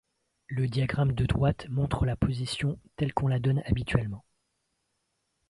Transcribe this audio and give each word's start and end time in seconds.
Le 0.47 0.67
diagramme 0.67 1.11
de 1.11 1.27
droite 1.27 1.67
montre 1.69 2.07
la 2.07 2.15
position, 2.15 2.79
telle 2.95 3.13
qu'on 3.13 3.27
la 3.27 3.37
donne 3.37 3.61
habituellement. 3.67 4.25